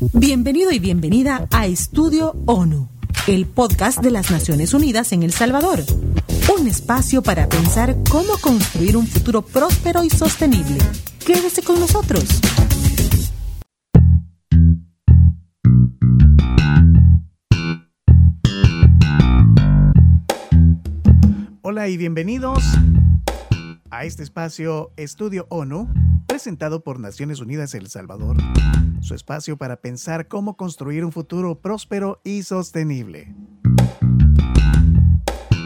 [0.00, 2.88] Bienvenido y bienvenida a Estudio ONU,
[3.26, 5.80] el podcast de las Naciones Unidas en El Salvador.
[6.56, 10.78] Un espacio para pensar cómo construir un futuro próspero y sostenible.
[11.26, 12.24] Quédese con nosotros.
[21.62, 22.62] Hola y bienvenidos
[23.90, 25.92] a este espacio Estudio ONU,
[26.38, 28.36] presentado por Naciones Unidas El Salvador,
[29.00, 33.34] su espacio para pensar cómo construir un futuro próspero y sostenible.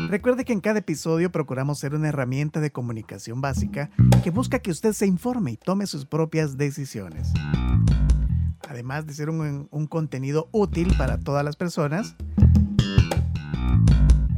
[0.09, 3.91] Recuerde que en cada episodio procuramos ser una herramienta de comunicación básica
[4.25, 7.35] que busca que usted se informe y tome sus propias decisiones.
[8.66, 12.16] Además de ser un, contenido útil para todas las personas,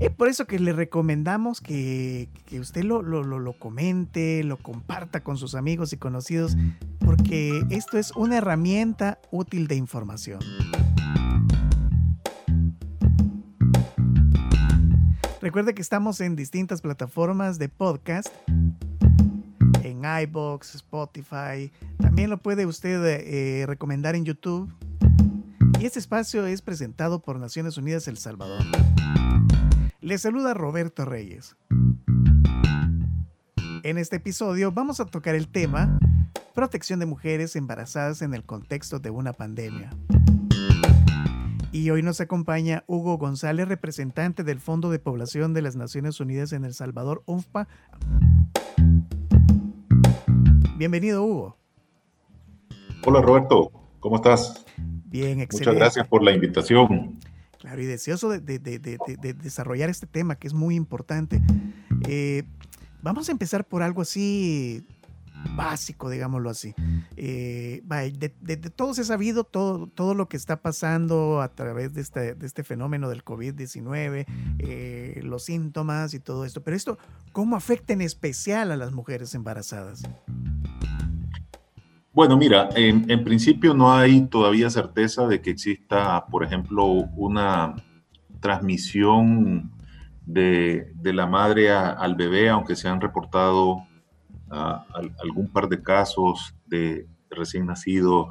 [0.04, 5.38] es por eso que le recomendamos que, usted lo, lo, lo, comente, lo comparta con
[5.38, 6.56] sus amigos y conocidos,
[6.98, 10.40] porque esto es una herramienta útil de información.
[15.40, 18.28] Recuerde que estamos en distintas plataformas de podcast,
[19.82, 21.72] en iBox, Spotify.
[21.98, 24.72] También lo puede usted eh, recomendar en YouTube.
[25.80, 28.64] Y este espacio es presentado por Naciones Unidas El Salvador.
[30.04, 31.56] Le saluda Roberto Reyes.
[33.84, 35.98] En este episodio vamos a tocar el tema
[36.54, 39.88] protección de mujeres embarazadas en el contexto de una pandemia.
[41.72, 46.52] Y hoy nos acompaña Hugo González, representante del Fondo de Población de las Naciones Unidas
[46.52, 47.66] en El Salvador, UNFPA.
[50.76, 51.56] Bienvenido, Hugo.
[53.06, 53.72] Hola, Roberto.
[54.00, 54.66] ¿Cómo estás?
[55.06, 55.70] Bien, excelente.
[55.70, 57.18] Muchas gracias por la invitación.
[57.64, 61.40] Claro, y deseoso de, de, de, de, desarrollar este tema que es muy importante.
[62.06, 62.42] Eh,
[63.00, 64.84] vamos a empezar por algo así
[65.56, 66.74] básico, digámoslo así.
[67.16, 72.34] Eh, de, todos he sabido todo, todo lo que está pasando a través de este,
[72.34, 74.26] de este fenómeno del COVID-19,
[74.58, 76.62] eh, los síntomas y todo esto.
[76.62, 76.98] Pero esto,
[77.32, 80.02] ¿cómo afecta en especial a las mujeres embarazadas?
[82.14, 87.74] Bueno, mira, en, principio no hay todavía certeza de que exista, por ejemplo, una
[88.38, 89.72] transmisión
[90.24, 96.54] de, de la madre al bebé, aunque se han reportado uh, algún par de casos
[96.66, 98.28] de recién nacidos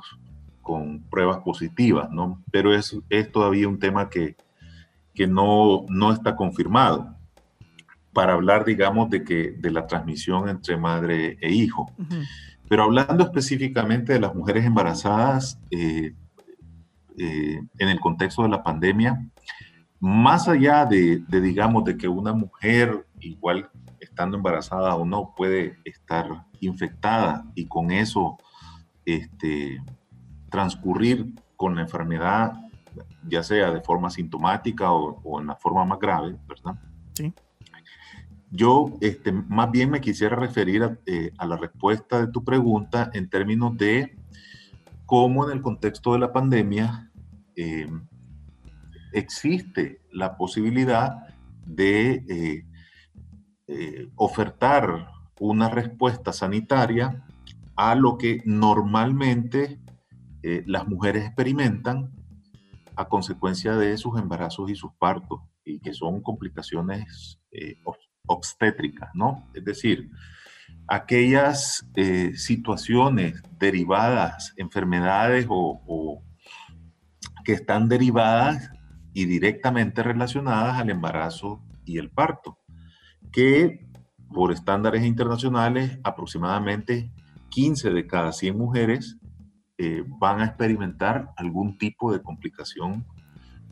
[0.62, 2.42] con pruebas positivas, ¿no?
[2.52, 4.38] Pero es, es todavía un tema que,
[5.14, 7.18] que no, no está confirmado
[8.14, 11.92] para hablar, digamos, de, que, de la transmisión entre madre e hijo.
[12.74, 16.16] Pero hablando específicamente de las mujeres embarazadas eh,
[17.20, 19.30] eh, en el contexto de la pandemia,
[20.00, 23.70] más allá de, digamos, de que una mujer, igual
[24.00, 28.40] estando embarazada o no, puede estar infectada y con eso
[29.06, 29.80] este,
[30.50, 32.54] transcurrir con la enfermedad,
[33.28, 36.74] ya sea de forma sintomática o, o en la forma más grave, ¿verdad?
[37.14, 37.32] Sí.
[38.56, 43.10] Yo este, más bien me quisiera referir a, eh, a, la respuesta de tu pregunta
[43.12, 44.16] en términos de
[45.08, 47.12] cómo en el contexto de la pandemia
[47.56, 47.90] eh,
[49.12, 51.34] existe la posibilidad
[51.66, 52.64] de
[53.68, 55.08] eh, ofertar
[55.40, 57.26] una respuesta sanitaria
[57.76, 59.80] a lo que normalmente
[60.44, 62.12] las mujeres experimentan
[62.96, 67.40] a consecuencia de sus embarazos y sus partos, y que son complicaciones
[68.28, 69.48] obstétricas, ¿no?
[69.54, 70.10] Es decir,
[70.88, 76.24] aquellas eh, situaciones derivadas, enfermedades o, o,
[77.44, 78.72] que están derivadas
[79.14, 82.58] y directamente relacionadas al embarazo y el parto,
[83.32, 83.86] que
[84.34, 87.12] por estándares internacionales aproximadamente
[87.50, 89.18] 15 de cada 100 mujeres
[89.78, 93.06] eh, van a experimentar algún tipo de complicación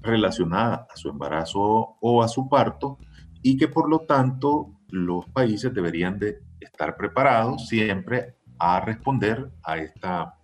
[0.02, 2.98] relacionada a su embarazo o a su parto
[3.42, 9.78] y que por lo tanto los países deberían de estar preparados siempre a responder a
[9.78, 10.36] esta,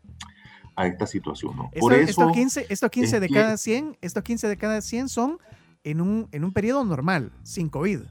[0.76, 1.56] a esta situación.
[1.56, 1.66] ¿no?
[1.66, 4.82] Esto, por eso, estos 15, esto 15 de que, cada 100, estos 15 de cada
[4.82, 5.38] 100 son
[5.84, 8.02] en un, en un periodo normal, sin COVID.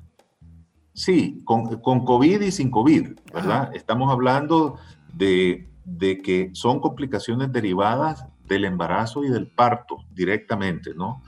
[0.95, 3.63] Sí, con, con COVID y sin COVID, ¿verdad?
[3.65, 3.71] Ajá.
[3.75, 4.79] Estamos hablando
[5.13, 11.23] de, de que son complicaciones derivadas del embarazo y del parto directamente, ¿no?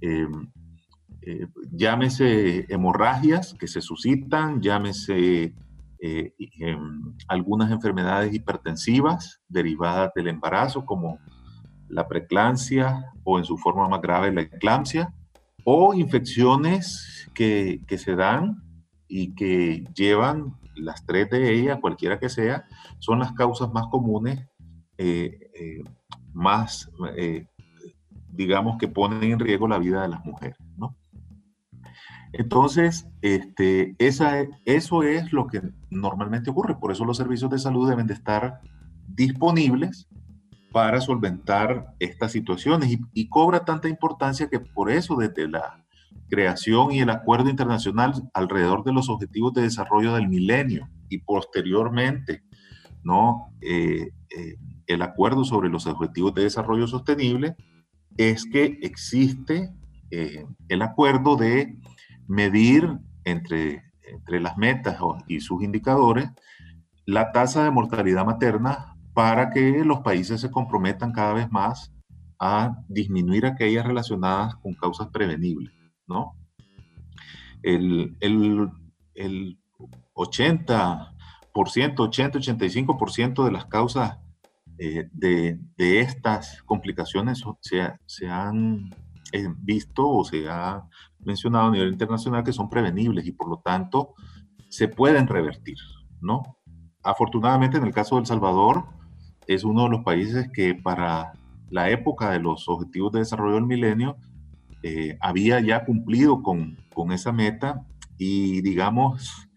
[0.00, 0.28] Eh,
[1.22, 5.54] eh, llámese hemorragias que se suscitan, llámese
[5.98, 6.76] eh, eh,
[7.28, 11.18] algunas enfermedades hipertensivas derivadas del embarazo, como
[11.88, 15.12] la preeclampsia o en su forma más grave la eclampsia,
[15.64, 18.62] o infecciones que, se dan
[19.06, 22.64] y que llevan las tres de ellas, cualquiera que sea,
[22.98, 24.46] son las causas más comunes
[26.32, 26.90] más,
[28.28, 30.56] digamos, que ponen en riesgo la vida de las mujeres.
[32.32, 36.76] Entonces, este, esa, eso es lo que normalmente ocurre.
[36.76, 38.60] Por eso los servicios de salud deben de estar
[39.08, 40.08] disponibles
[40.72, 45.84] para solventar estas situaciones y, cobra tanta importancia que por eso desde la
[46.28, 52.44] creación y el acuerdo internacional alrededor de los objetivos de desarrollo del milenio y posteriormente
[53.02, 53.52] ¿no?
[53.60, 54.56] Eh, eh,
[54.86, 57.56] el acuerdo sobre los objetivos de desarrollo sostenible
[58.16, 59.70] es que existe
[60.10, 61.76] eh, el acuerdo de
[62.30, 66.30] medir entre, entre las metas y sus indicadores
[67.04, 71.92] la tasa de mortalidad materna para que los países se comprometan cada vez más
[72.38, 75.74] a disminuir aquellas relacionadas con causas prevenibles,
[76.06, 76.36] ¿no?
[77.62, 78.70] El, el,
[79.14, 79.58] el
[80.14, 81.10] 80%,
[81.52, 84.18] 80-85% de las causas
[84.78, 88.94] eh, de, de, estas complicaciones se, se han
[89.58, 90.82] visto o se ha
[91.20, 94.14] mencionado a nivel internacional que son prevenibles y por lo tanto
[94.68, 95.78] se pueden revertir,
[96.20, 96.56] ¿no?
[97.02, 98.84] Afortunadamente en el caso de El Salvador
[99.46, 101.32] es uno de los países que para
[101.70, 104.16] la época de los Objetivos de Desarrollo del Milenio
[104.82, 107.86] eh, había ya cumplido con, con esa meta
[108.18, 109.48] y digamos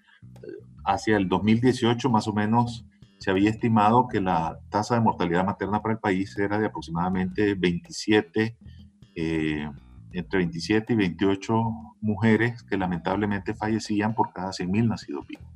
[0.85, 2.85] hacia el 2018 más o menos
[3.19, 7.55] se había estimado que la tasa de mortalidad materna para el país era de aproximadamente
[7.55, 8.57] 27
[9.15, 9.69] eh,
[10.11, 11.53] entre 27 y 28
[12.01, 15.53] mujeres que lamentablemente fallecían por cada 100.000 nacidos vivos.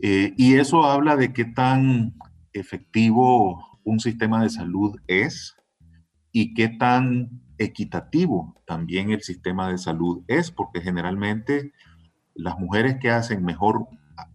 [0.00, 2.14] Eh, y eso habla de qué tan
[2.52, 5.56] efectivo un sistema de salud es
[6.30, 11.72] y qué tan equitativo también el sistema de salud es, porque generalmente
[12.34, 13.86] las mujeres que hacen mejor,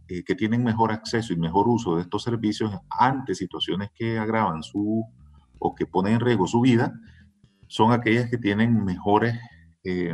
[0.07, 4.63] eh, que tienen mejor acceso y mejor uso de estos servicios ante situaciones que agravan
[4.63, 5.05] su
[5.59, 6.93] o que ponen en riesgo su vida,
[7.69, 9.39] son aquellas que tienen mejores
[9.83, 10.11] eh,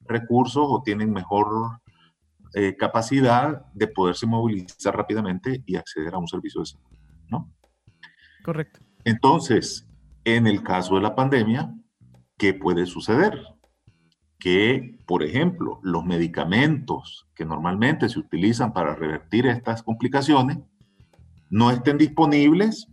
[0.00, 1.80] recursos o tienen mejor
[2.52, 6.86] eh, capacidad de poderse movilizar rápidamente y acceder a un servicio de salud,
[7.28, 7.52] ¿no?
[8.44, 8.80] Correcto.
[9.04, 9.88] Entonces,
[10.24, 11.72] en el caso de la pandemia,
[12.36, 13.40] ¿qué puede suceder?
[14.38, 20.58] Que, por ejemplo, los medicamentos que normalmente se utilizan para revertir estas complicaciones
[21.50, 22.88] no estén disponibles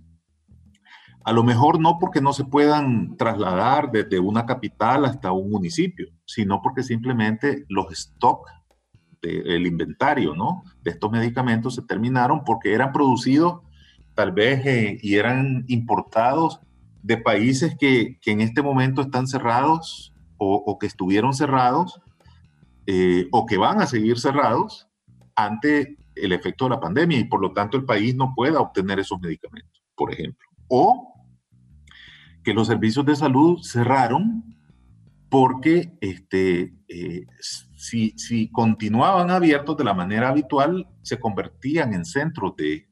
[1.26, 6.08] a lo mejor no porque no se puedan trasladar desde una capital hasta un municipio,
[6.26, 8.52] sino porque simplemente los stocks
[9.22, 10.64] del inventario, ¿no?
[10.82, 13.62] De estos medicamentos se terminaron porque eran producidos
[14.16, 16.60] tal vez eh, y eran importados
[17.02, 22.02] de países que, en este momento están cerrados o, que estuvieron cerrados
[22.86, 24.90] eh, o que van a seguir cerrados
[25.36, 29.00] ante el efecto de la pandemia y por lo tanto el país no pueda obtener
[29.00, 30.46] esos medicamentos, por ejemplo.
[30.68, 31.13] O
[32.44, 34.44] que los servicios de salud cerraron
[35.30, 37.26] porque este, eh,
[37.76, 42.88] si, continuaban abiertos de la manera habitual, se convertían en centros de,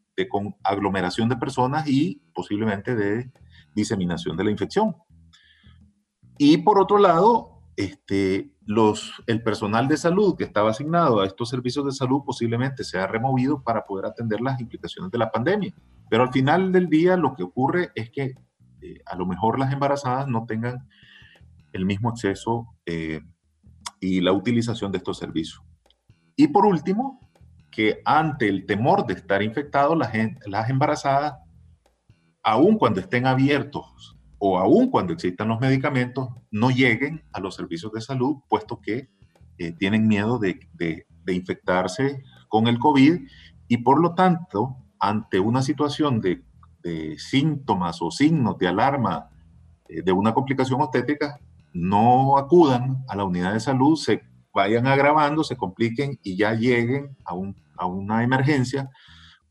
[0.63, 3.31] aglomeración de personas y posiblemente de
[3.75, 4.95] diseminación de la infección.
[6.38, 11.50] Y por otro lado, este, los, el personal de salud que estaba asignado a estos
[11.50, 15.74] servicios de salud posiblemente se ha removido para poder atender las implicaciones de la pandemia.
[16.09, 18.36] Pero al final del día lo que ocurre es que
[18.81, 20.88] eh, a lo mejor las embarazadas no tengan
[21.74, 23.22] el mismo acceso eh,
[24.00, 25.62] y la utilización de estos servicios.
[26.36, 27.20] Y por último,
[27.70, 30.12] que ante el temor de estar infectados, las,
[30.46, 31.36] las embarazadas,
[32.44, 37.91] aun cuando estén abiertos o aun cuando existan los medicamentos, no lleguen a los servicios
[37.91, 39.10] de salud, puesto que
[39.58, 43.22] eh, tienen miedo de, de, de infectarse con el COVID
[43.67, 46.44] y por lo tanto, ante una situación de
[46.82, 49.30] de síntomas o signos de alarma
[49.88, 51.40] eh, de una complicación obstétrica
[51.74, 54.24] no acudan a la unidad de salud, se
[54.54, 58.90] vayan agravando, se compliquen y ya lleguen a, un, a una emergencia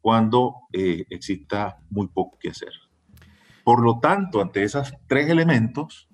[0.00, 2.72] cuando eh, exista muy poco que hacer.
[3.64, 6.08] Por lo tanto, ante esos tres elementos,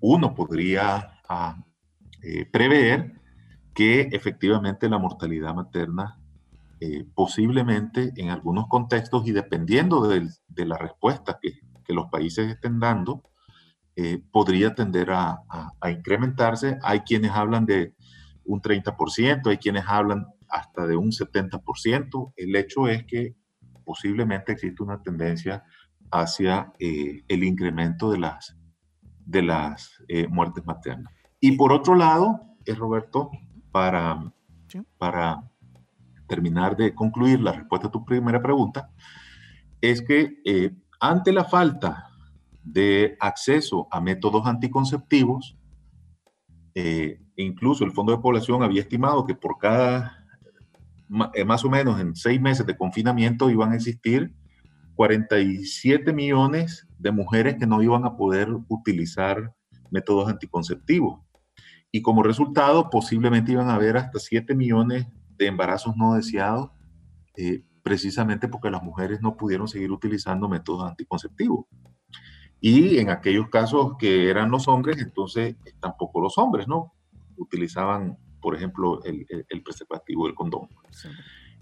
[0.00, 1.56] uno podría ah,
[2.22, 3.20] eh, prever
[3.74, 6.18] que efectivamente la mortalidad materna
[6.84, 10.28] eh, posiblemente en algunos contextos y dependiendo de,
[10.66, 11.52] la respuesta que,
[11.94, 13.22] los países estén dando,
[13.94, 15.44] eh, podría tender a,
[15.88, 16.80] incrementarse.
[16.82, 17.94] Hay quienes hablan de
[18.44, 22.32] un 30%, hay quienes hablan hasta de un 70%.
[22.34, 23.36] El hecho es que
[23.84, 25.62] posiblemente existe una tendencia
[26.10, 28.56] hacia eh, el incremento de las,
[29.24, 31.14] de las muertes maternas.
[31.38, 33.30] Y por otro lado, Roberto,
[33.70, 34.32] para,
[34.98, 35.51] para
[36.32, 38.88] terminar de concluir la respuesta a tu primera pregunta,
[39.82, 42.06] es que eh, ante la falta
[42.64, 45.58] de acceso a métodos anticonceptivos,
[46.74, 50.24] eh, incluso el Fondo de Población había estimado que por cada,
[51.34, 54.32] eh, más o menos en seis meses de confinamiento, iban a existir
[54.94, 59.52] 47 millones de mujeres que no iban a poder utilizar
[59.90, 61.20] métodos anticonceptivos.
[61.90, 65.06] Y como resultado, posiblemente iban a haber hasta 7 millones
[65.42, 66.70] de embarazos no deseados,
[67.36, 71.66] eh, precisamente porque las mujeres no pudieron seguir utilizando métodos anticonceptivos.
[72.60, 76.92] Y en aquellos casos que eran los hombres, entonces tampoco los hombres, ¿no?
[77.36, 80.68] Utilizaban, por ejemplo, el, el, preservativo del condón.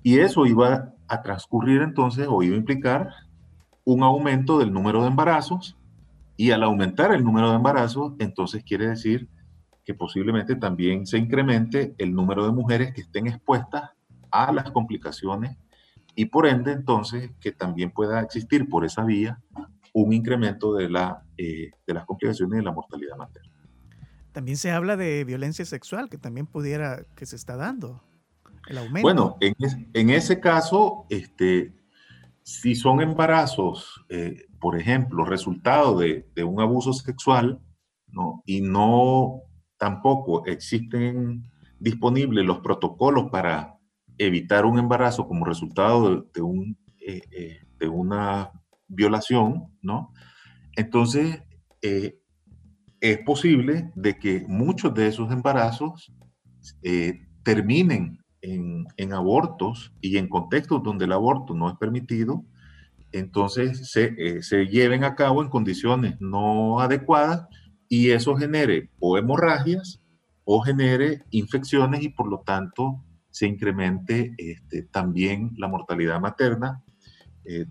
[0.02, 3.08] Y eso iba a transcurrir entonces, o iba a implicar
[3.84, 5.78] un aumento del número de embarazos,
[6.37, 9.28] y al aumentar el número de embarazos, entonces quiere decir
[9.90, 13.90] que posiblemente también se incremente el número de mujeres que estén expuestas
[14.30, 15.56] a las complicaciones
[16.14, 19.40] y por ende entonces que también pueda existir por esa vía
[19.92, 23.50] un incremento de, la, eh, de las complicaciones de la mortalidad materna.
[24.30, 28.00] También se habla de violencia sexual, que también pudiera, que se está dando,
[28.68, 29.02] el aumento.
[29.02, 29.56] Bueno, en,
[29.92, 31.75] en ese caso, este,
[32.44, 37.59] si son embarazos, eh, por ejemplo, resultado de, de, un abuso sexual,
[38.06, 38.44] ¿no?
[38.47, 39.42] y no
[39.80, 41.42] tampoco existen
[41.78, 43.78] disponibles los protocolos para
[44.18, 48.50] evitar un embarazo como resultado de, un, eh, de una
[48.87, 50.12] violación, ¿no?
[50.76, 51.42] Entonces,
[51.80, 52.18] eh,
[53.00, 56.12] es posible de que muchos de esos embarazos
[56.82, 62.44] eh, terminen en, en, abortos y en contextos donde el aborto no es permitido,
[63.12, 67.46] entonces se, eh, se, lleven a cabo en condiciones no adecuadas
[67.90, 70.00] y eso genere o hemorragias
[70.44, 76.82] o genere infecciones y por lo tanto se incremente este, también la mortalidad materna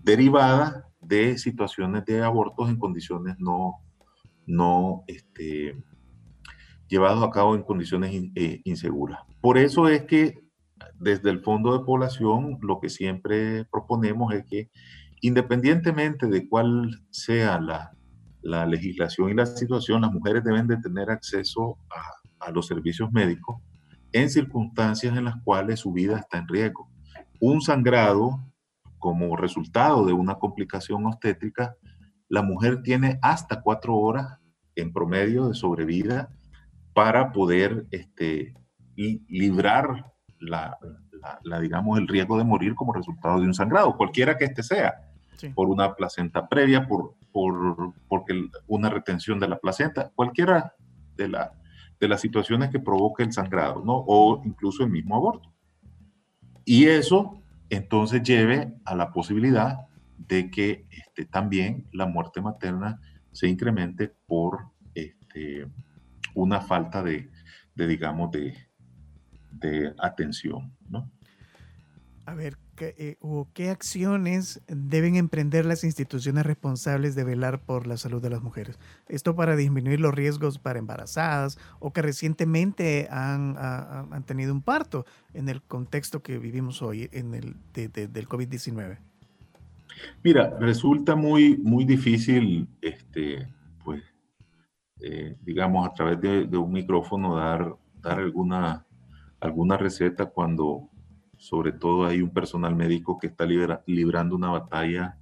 [0.02, 3.82] derivada de situaciones de abortos en condiciones no,
[4.46, 5.76] no este,
[6.88, 9.20] llevados a cabo en condiciones eh, inseguras.
[9.40, 10.40] Por eso es que
[10.98, 14.70] desde el Fondo de Población lo que siempre proponemos es que
[15.20, 17.92] independientemente de cuál sea la,
[18.42, 23.12] la legislación y la situación, las mujeres deben de tener acceso a, a los servicios
[23.12, 23.60] médicos
[24.12, 26.88] en circunstancias en las cuales su vida está en riesgo.
[27.40, 28.40] Un sangrado
[28.98, 31.76] como resultado de una complicación obstétrica,
[32.28, 34.38] la mujer tiene hasta cuatro horas
[34.76, 36.30] en promedio de sobrevida
[36.94, 38.54] para poder este,
[38.94, 40.78] librar la,
[41.60, 44.94] digamos, el riesgo de morir como resultado de un sangrado, cualquiera que este sea,
[45.54, 50.74] por una placenta previa, por, por porque una retención de la placenta, cualquiera
[51.16, 51.52] de, la,
[51.98, 54.04] de las situaciones que provoca el sangrado, ¿no?
[54.06, 55.52] O incluso el mismo aborto.
[56.64, 63.00] Y eso entonces lleve a la posibilidad de que este, también la muerte materna
[63.32, 65.66] se incremente por este,
[66.34, 67.30] una falta de,
[67.74, 68.54] digamos, de,
[69.52, 70.72] de atención.
[70.88, 71.10] ¿no?
[72.26, 77.98] A ver, ¿qué, eh, ¿qué acciones deben emprender las instituciones responsables de velar por la
[77.98, 78.78] salud de las mujeres?
[79.06, 85.04] Esto para disminuir los riesgos para embarazadas o que recientemente han, han tenido un parto
[85.34, 88.96] en el contexto que vivimos hoy en el, del COVID-19.
[90.24, 93.46] Mira, resulta muy, muy difícil, este,
[93.84, 94.02] pues,
[95.00, 98.86] eh, digamos, a través de, de, un micrófono dar, dar alguna,
[99.40, 100.88] alguna receta cuando
[101.40, 105.18] sobre todo hay un personal médico que está librando una batalla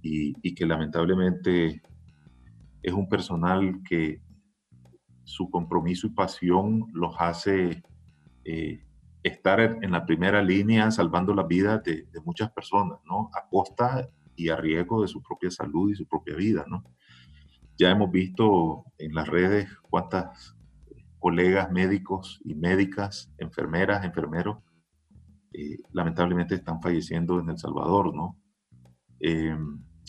[0.00, 1.82] y, que lamentablemente
[2.80, 4.22] es un personal que
[5.24, 7.82] su compromiso y pasión los hace
[8.44, 8.84] eh,
[9.24, 13.28] estar en la primera línea salvando la vida de, muchas personas, ¿no?
[13.34, 16.84] A costa y a riesgo de su propia salud y su propia vida, ¿no?
[17.76, 20.56] Ya hemos visto en las redes cuántas
[21.18, 24.58] colegas médicos y médicas, enfermeras, enfermeros,
[25.52, 28.38] eh, lamentablemente están falleciendo en El Salvador, ¿no?
[29.20, 29.56] Eh,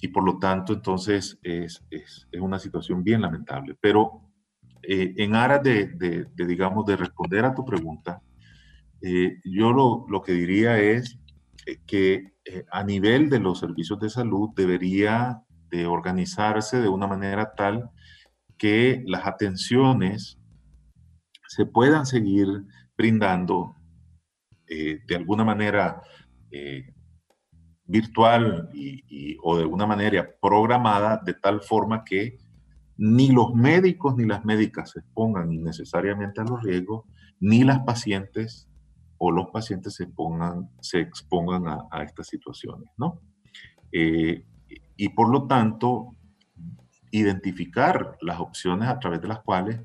[0.01, 3.75] y por lo tanto, entonces es, es, es una situación bien lamentable.
[3.79, 4.31] Pero
[4.83, 8.21] eh, en aras de, de, digamos, de responder a tu pregunta,
[9.45, 11.17] yo lo, lo, que diría es
[11.85, 12.33] que
[12.69, 17.91] a nivel de los servicios de salud debería de organizarse de una manera tal
[18.57, 20.37] que las atenciones
[21.47, 22.47] se puedan seguir
[22.97, 23.75] brindando
[24.69, 26.01] eh, de alguna manera
[26.51, 26.93] eh,
[27.85, 28.69] virtual
[29.41, 32.37] o de alguna manera programada de tal forma que
[32.97, 37.05] ni los médicos ni las médicas se expongan innecesariamente a los riesgos,
[37.39, 38.69] ni las pacientes
[39.17, 43.21] o los pacientes se, pongan, se expongan a, estas situaciones, ¿no?
[43.91, 44.45] Eh,
[44.97, 46.15] y por lo tanto
[47.11, 49.79] identificar las opciones a través de las cuales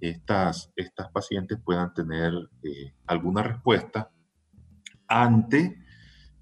[0.00, 4.10] estas, estas pacientes puedan tener eh, alguna respuesta
[5.06, 5.82] ante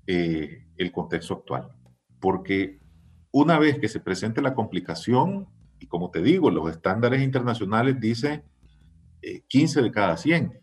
[0.07, 1.69] eh, el contexto actual.
[2.21, 2.81] Porque
[3.31, 5.49] una vez que se presente la complicación,
[5.79, 8.45] y como te digo, los estándares internacionales dicen
[9.49, 10.61] 15 de cada 100,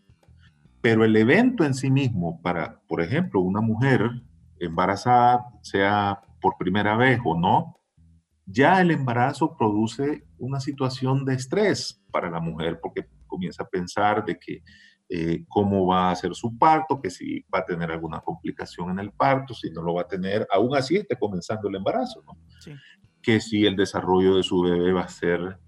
[0.84, 4.02] pero el evento en sí mismo para, por ejemplo, una mujer
[4.58, 7.80] embarazada, sea por primera vez o no,
[8.44, 14.24] ya el embarazo produce una situación de estrés para la mujer porque comienza a pensar
[14.24, 14.62] de que
[15.08, 19.00] eh, cómo va a ser su parto, que si va a tener alguna complicación en
[19.00, 22.38] el parto, si no lo va a tener, aún así esté comenzando el embarazo, ¿no?
[23.20, 25.58] Que si el desarrollo de su bebé va a ser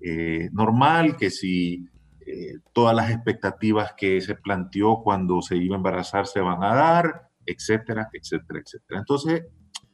[0.00, 1.86] eh, normal, que si
[2.26, 6.74] eh, todas las expectativas que se planteó cuando se iba a embarazar se van a
[6.74, 9.00] dar, etcétera, etcétera, etcétera.
[9.00, 9.44] Entonces,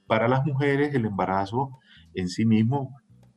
[0.06, 1.78] para las mujeres el embarazo
[2.14, 2.94] en sí mismo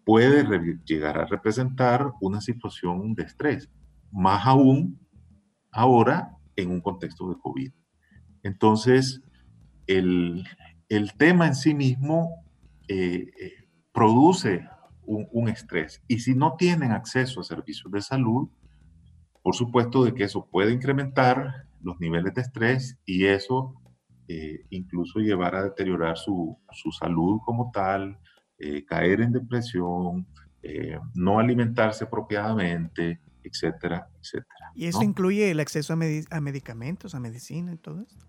[0.10, 0.44] puede
[0.86, 3.70] llegar a representar una situación de estrés,
[4.12, 5.00] más aún
[5.72, 7.72] ahora en un contexto de COVID.
[8.42, 9.22] Entonces,
[9.86, 10.44] el,
[11.20, 12.44] tema en sí mismo
[12.88, 13.54] eh, eh,
[13.92, 14.68] produce
[15.04, 16.02] un, un, estrés.
[16.08, 18.50] Y si no tienen acceso a servicios de salud,
[19.44, 23.76] por supuesto de que eso puede incrementar los niveles de estrés y eso
[24.28, 28.18] eh, incluso llevar a deteriorar su, su salud como tal,
[28.60, 30.28] eh, caer en depresión,
[30.62, 34.72] eh, no alimentarse apropiadamente, etcétera, etcétera.
[34.76, 38.26] ¿Y eso incluye el acceso a, a, medicamentos, a medicina y todo esto?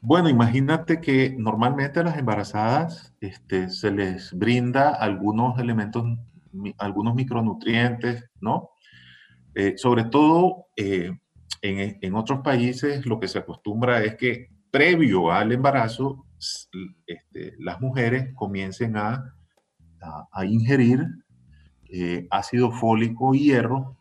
[0.00, 6.04] Bueno, imagínate que normalmente a las embarazadas este, se les brinda algunos elementos,
[6.78, 8.70] algunos micronutrientes, ¿no?
[9.76, 11.20] sobre todo en,
[11.62, 16.26] en, otros países lo que se acostumbra es que previo al embarazo,
[17.06, 19.34] este, las mujeres comiencen a,
[20.00, 21.06] a, ingerir
[21.90, 23.96] eh, ácido fólico y hierro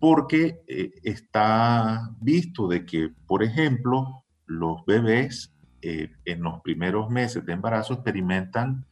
[0.00, 7.44] porque eh, está visto de que, por ejemplo, los bebés eh, en los primeros meses
[7.44, 8.86] de embarazo experimentan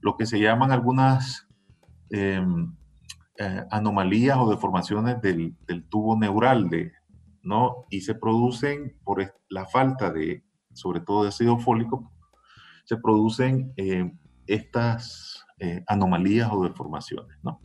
[0.00, 1.48] lo que se llaman algunas
[2.10, 2.72] em,
[3.70, 5.56] anomalías o deformaciones del,
[5.88, 6.92] tubo neural de,
[7.42, 7.84] ¿no?
[7.90, 12.12] Y se producen por la falta de, sobre todo de ácido fólico,
[12.84, 13.74] se producen
[14.46, 17.60] estas eh, anomalías o deformaciones, ¿no?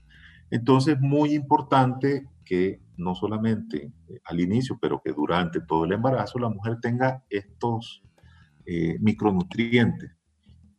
[0.50, 6.40] Entonces, muy importante que no solamente eh, al inicio, pero que durante todo el embarazo
[6.40, 8.04] la mujer tenga estos
[9.00, 10.12] micronutrientes.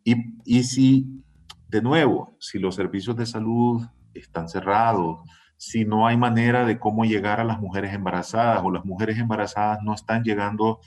[0.04, 1.24] Y, si,
[1.68, 3.82] de nuevo, si los servicios de salud
[4.14, 5.20] están cerrados,
[5.56, 9.78] si no hay manera de cómo llegar a las mujeres embarazadas o las mujeres embarazadas
[9.84, 10.80] no están llegando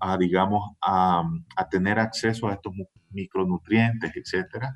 [0.00, 1.22] a, digamos, a,
[1.70, 2.72] tener acceso a estos
[3.10, 4.74] micronutrientes, etcétera,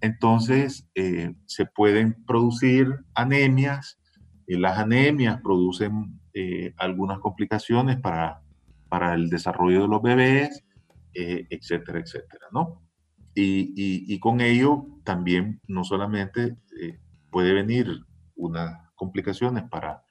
[0.00, 3.98] entonces eh, se pueden producir anemias.
[4.46, 8.42] y las anemias producen eh, algunas complicaciones para,
[8.88, 10.64] para el desarrollo de los bebés,
[11.14, 12.82] eh, etcétera, etcétera, ¿no?
[13.34, 16.56] Y, y, y, con ello también no solamente
[17.30, 20.04] puede venir una complicaciones para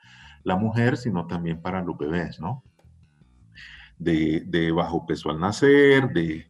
[0.43, 2.63] la mujer, sino también para los bebés, ¿no?
[3.99, 6.47] De, bajo peso al nacer, de,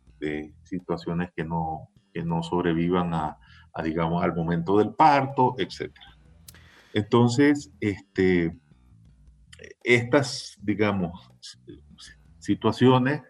[0.64, 3.38] situaciones que no, que no sobrevivan a,
[3.84, 5.92] digamos, al momento del parto, etc.
[6.94, 8.58] Entonces, este,
[9.84, 11.32] estas, digamos,
[12.40, 13.22] situaciones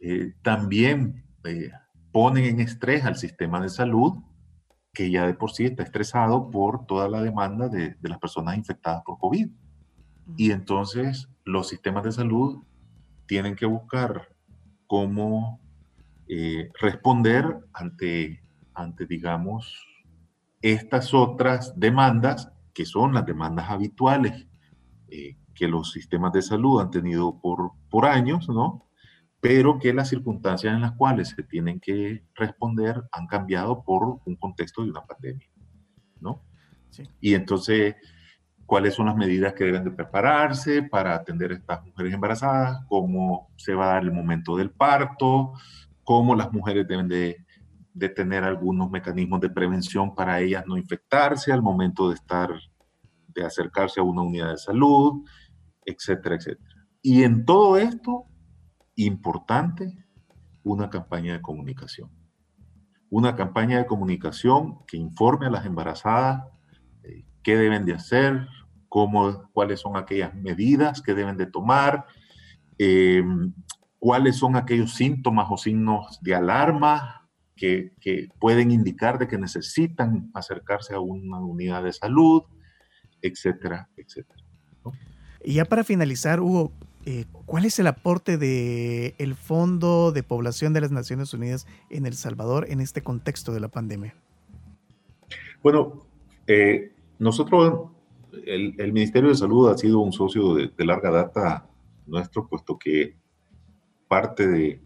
[0.00, 1.70] eh, también eh,
[2.12, 4.14] ponen en estrés al sistema de salud
[4.92, 9.02] que ya de por sí está estresado por toda la demanda de, las personas infectadas
[9.04, 9.48] por COVID.
[10.36, 12.62] Y entonces los sistemas de salud
[13.26, 14.28] tienen que buscar
[14.86, 15.60] cómo
[16.32, 18.40] eh, responder ante,
[18.72, 19.84] ante, digamos,
[20.62, 24.46] estas otras demandas, que son las demandas habituales
[25.08, 28.86] eh, que los sistemas de salud han tenido por, por años, ¿no?
[29.40, 34.36] pero que las circunstancias en las cuales se tienen que responder han cambiado por un
[34.36, 35.48] contexto de una pandemia,
[36.20, 36.44] ¿no?
[36.90, 37.08] Sí.
[37.20, 37.96] Y entonces,
[38.66, 42.84] ¿cuáles son las medidas que deben de prepararse para atender a estas mujeres embarazadas?
[42.86, 45.54] ¿Cómo se va a dar el momento del parto?
[46.04, 47.44] ¿Cómo las mujeres deben de,
[47.92, 52.50] de tener algunos mecanismos de prevención para ellas no infectarse al momento de estar,
[53.28, 55.24] de acercarse a una unidad de salud,
[55.84, 56.86] etcétera, etcétera?
[57.02, 58.24] Y en todo esto
[58.96, 59.96] importante
[60.62, 62.10] una campaña de comunicación.
[63.08, 66.44] Una campaña de comunicación que informe a las embarazadas
[67.02, 68.46] eh, qué deben de hacer,
[68.88, 72.06] cómo, cuáles son aquellas medidas que deben de tomar,
[72.78, 73.22] eh,
[74.00, 77.92] cuáles son aquellos síntomas o signos de alarma que,
[78.40, 82.42] pueden indicar de que necesitan acercarse a una unidad de salud,
[83.20, 84.42] etcétera, etcétera.
[85.44, 86.72] Y ya para finalizar, Hugo,
[87.04, 92.06] eh, ¿cuál es el aporte del el Fondo de Población de las Naciones Unidas en
[92.06, 94.14] El Salvador en este contexto de la pandemia?
[95.62, 96.06] Bueno,
[96.46, 97.90] eh, nosotros,
[98.46, 101.68] el, Ministerio de Salud ha sido un socio de, larga data
[102.06, 103.19] nuestro, puesto que
[104.10, 104.82] parte de,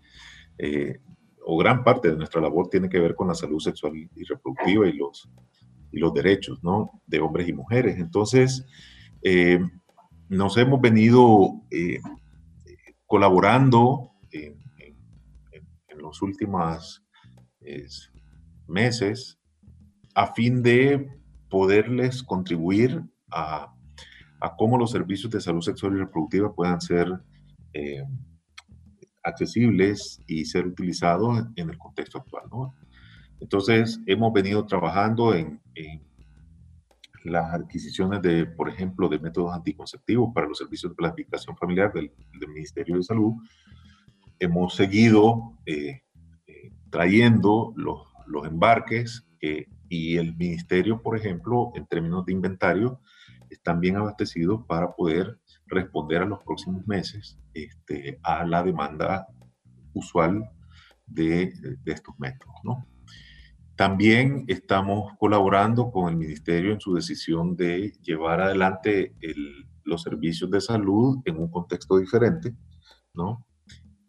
[0.58, 1.00] eh,
[1.46, 4.86] o gran parte de nuestra labor tiene que ver con la salud sexual y reproductiva
[4.86, 5.30] y los,
[5.90, 7.00] y los derechos ¿no?
[7.06, 7.96] de hombres y mujeres.
[7.98, 8.66] Entonces,
[9.22, 9.58] eh,
[10.28, 11.62] nos hemos venido
[13.06, 14.62] colaborando en,
[15.96, 17.02] los últimos
[18.66, 19.38] meses
[20.14, 21.08] a fin de
[21.48, 23.70] poderles contribuir a,
[24.58, 27.08] cómo los servicios de salud sexual y reproductiva puedan ser
[27.72, 28.04] eh,
[29.24, 32.44] accesibles y ser utilizados en el contexto actual.
[33.40, 35.60] Entonces, hemos venido trabajando en,
[37.24, 42.12] las adquisiciones de, por ejemplo, de métodos anticonceptivos para los servicios de planificación familiar del,
[42.48, 43.32] Ministerio de Salud.
[44.38, 46.02] Hemos seguido eh,
[46.46, 53.00] eh, trayendo los, los embarques que y el ministerio, por ejemplo, en términos de inventario,
[53.50, 59.26] están bien abastecidos para poder responder a los próximos meses este, a la demanda
[59.92, 60.50] usual
[61.06, 61.52] de,
[61.84, 62.54] estos métodos.
[63.76, 69.14] También estamos colaborando con el ministerio en su decisión de llevar adelante
[69.84, 72.54] los servicios de salud en un contexto diferente,
[73.14, 73.44] ¿no?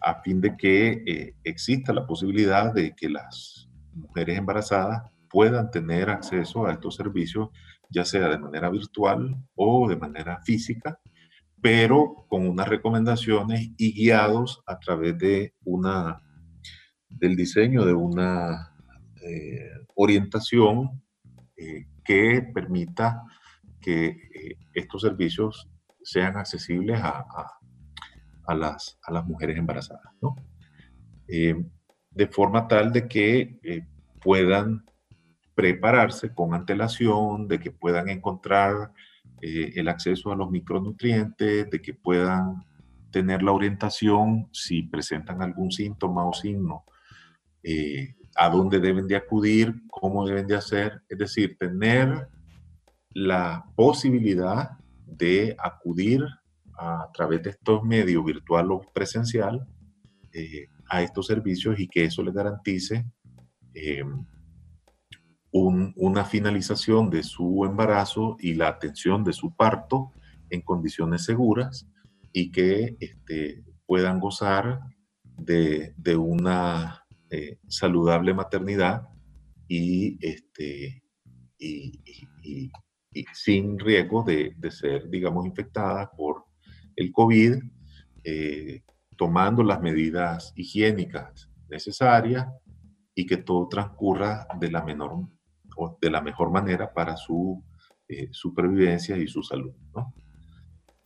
[0.06, 6.12] a fin de que eh, exista la posibilidad de que las mujeres embarazadas puedan tener
[6.12, 7.50] acceso a estos servicios,
[7.90, 11.00] ya sea de manera virtual o de manera física,
[11.66, 16.22] pero con unas recomendaciones y guiados a través de una,
[17.10, 18.72] del diseño de una
[19.24, 21.02] eh, orientación
[21.58, 23.24] eh, que permita
[23.82, 25.68] que eh, estos servicios
[26.04, 27.26] sean accesibles a,
[28.46, 30.14] a, las, a las, mujeres embarazadas,
[31.26, 33.58] de forma tal de que
[34.22, 34.86] puedan
[35.56, 38.92] prepararse con antelación, de que puedan encontrar
[39.42, 42.64] eh, el acceso a los micronutrientes, de que puedan
[43.12, 46.84] tener la orientación si presentan algún síntoma o signo,
[47.64, 52.28] eh, a dónde deben de acudir, cómo deben de hacer, es decir, tener
[53.12, 54.72] la posibilidad
[55.06, 56.26] de acudir
[56.78, 59.66] a través de estos medios virtual o presencial
[60.34, 63.06] eh, a estos servicios y que eso les garantice
[65.58, 70.12] una finalización de su embarazo y la atención de su parto
[70.50, 71.88] en condiciones seguras
[72.34, 74.82] y que este, puedan gozar
[75.38, 79.08] de, una eh, saludable maternidad
[79.68, 81.04] y, este,
[81.58, 82.02] y,
[83.34, 86.44] sin riesgo de, ser, digamos, infectadas por
[86.98, 87.56] el COVID,
[88.26, 88.84] eh,
[89.16, 92.46] tomando las medidas higiénicas necesarias
[93.14, 95.30] y que todo transcurra de la menor
[96.02, 97.64] de la mejor manera para su
[98.08, 99.74] eh, supervivencia y su salud.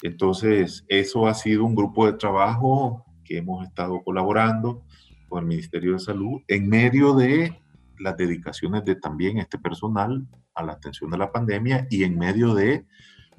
[0.02, 4.84] Entonces, eso ha sido un grupo de trabajo que hemos estado colaborando
[5.28, 7.62] con el Ministerio de Salud en medio de
[8.00, 12.54] las dedicaciones de también este personal a la atención de la pandemia y en medio
[12.54, 12.86] de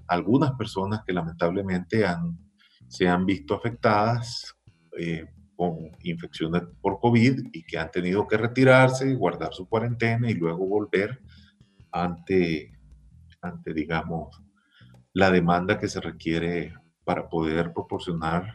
[0.07, 2.05] algunas personas que lamentablemente
[2.88, 4.55] se han visto afectadas
[4.99, 5.25] eh,
[5.61, 10.66] con infecciones por COVID y que han tenido que retirarse, guardar su cuarentena y luego
[10.66, 11.20] volver
[11.92, 12.73] ante,
[13.42, 14.42] ante digamos,
[15.12, 16.73] la demanda que se requiere
[17.05, 18.55] para poder proporcionar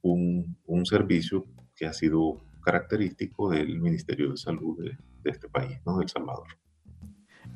[0.00, 1.44] un, un servicio
[1.76, 5.98] que ha sido característico del Ministerio de Salud de, de este país, ¿no?
[5.98, 6.48] de El Salvador.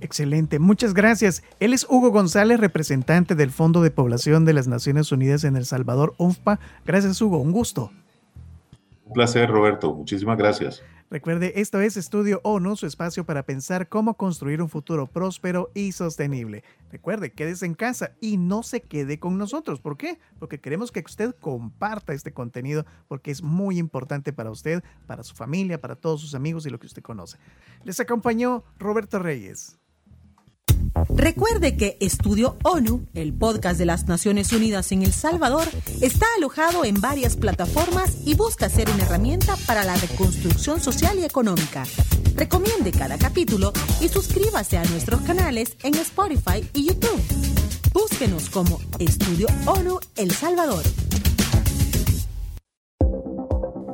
[0.03, 1.43] Excelente, muchas gracias.
[1.59, 5.65] Él es Hugo González, representante del Fondo de Población de las Naciones Unidas en El
[5.65, 6.61] Salvador, UNFPA.
[6.85, 7.91] Gracias, Hugo, un gusto.
[9.09, 9.95] Un placer, Roberto.
[9.95, 10.83] Muchísimas gracias.
[11.11, 15.93] Recuerde, esto es Estudio ONU, su espacio para pensar cómo construir un futuro próspero y
[15.93, 16.63] sostenible.
[16.93, 19.81] Recuerde, quédese en casa y no se quede con nosotros.
[19.81, 20.19] ¿Por qué?
[20.39, 25.35] Porque queremos que usted comparta este contenido porque es muy importante para usted, para su
[25.35, 27.39] familia, para todos sus amigos y lo que usted conoce.
[27.85, 29.79] Les acompañó Roberto Reyes.
[31.11, 35.67] Recuerde que Estudio ONU, el podcast de las Naciones Unidas en El Salvador,
[36.01, 41.25] está alojado en varias plataformas y busca ser una herramienta para la reconstrucción social y
[41.25, 41.85] económica.
[42.37, 47.21] Recomiende cada capítulo y suscríbase a nuestros canales en Spotify y YouTube.
[47.93, 50.83] Búsquenos como Estudio ONU El Salvador.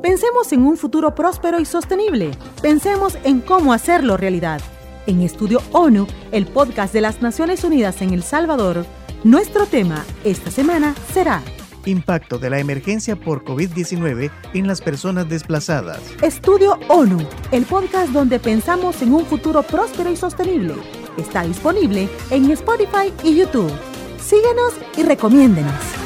[0.03, 2.31] Pensemos en un futuro próspero y sostenible.
[2.61, 4.61] Pensemos en cómo hacerlo realidad.
[5.07, 8.85] En Estudio ONU, el podcast de las Naciones Unidas en El Salvador,
[9.23, 11.43] nuestro tema esta semana será
[11.85, 16.01] Impacto de la emergencia por COVID-19 en las personas desplazadas.
[16.23, 17.19] Estudio ONU,
[17.51, 20.73] el podcast donde pensamos en un futuro próspero y sostenible.
[21.17, 23.71] Está disponible en Spotify y YouTube.
[24.19, 26.04] Síguenos y recomiéndenos.